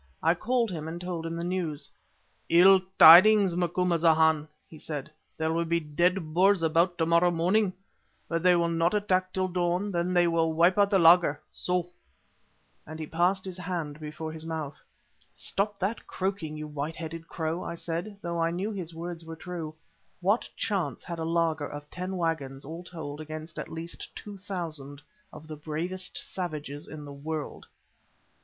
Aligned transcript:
I 0.23 0.33
called 0.33 0.71
him 0.71 0.87
and 0.87 0.99
told 0.99 1.27
him 1.27 1.35
the 1.35 1.43
news. 1.43 1.91
"Ill 2.49 2.81
tidings, 2.97 3.55
Macumazahn," 3.55 4.47
he 4.67 4.79
said; 4.79 5.11
"there 5.37 5.53
will 5.53 5.63
be 5.63 5.79
dead 5.79 6.33
Boers 6.33 6.63
about 6.63 6.97
to 6.97 7.05
morrow 7.05 7.29
morning, 7.29 7.71
but 8.27 8.41
they 8.41 8.55
will 8.55 8.67
not 8.67 8.95
attack 8.95 9.31
till 9.31 9.47
dawn, 9.47 9.91
then 9.91 10.11
they 10.11 10.27
will 10.27 10.53
wipe 10.53 10.75
out 10.79 10.89
the 10.89 10.97
laager 10.97 11.39
so!" 11.51 11.85
and 12.87 12.97
he 12.99 13.05
passed 13.05 13.45
his 13.45 13.59
hand 13.59 13.99
before 13.99 14.31
his 14.31 14.43
mouth. 14.43 14.81
"Stop 15.35 15.77
that 15.77 16.07
croaking, 16.07 16.57
you 16.57 16.65
white 16.65 16.95
headed 16.95 17.27
crow," 17.27 17.63
I 17.63 17.75
said, 17.75 18.17
though 18.23 18.41
I 18.41 18.49
knew 18.49 18.71
his 18.71 18.95
words 18.95 19.23
were 19.23 19.35
true. 19.35 19.75
What 20.19 20.49
chance 20.57 21.03
had 21.03 21.19
a 21.19 21.25
laager 21.25 21.67
of 21.67 21.87
ten 21.91 22.17
waggons 22.17 22.65
all 22.65 22.83
told 22.83 23.21
against 23.21 23.59
at 23.59 23.69
least 23.71 24.09
two 24.15 24.35
thousand 24.37 25.03
of 25.31 25.45
the 25.45 25.55
bravest 25.55 26.17
savages 26.17 26.87
in 26.87 27.05
the 27.05 27.13
world? 27.13 27.67